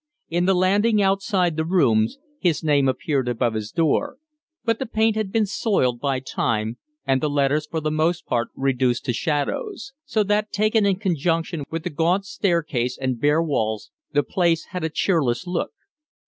[0.29, 4.17] In the landing outside the rooms his name appeared above his door,
[4.65, 8.47] but the paint had been soiled by time, and the letters for the most part
[8.55, 13.91] reduced to shadows; so that, taken in conjunction with the gaunt staircase and bare walls,
[14.11, 15.69] the place had a cheerless look.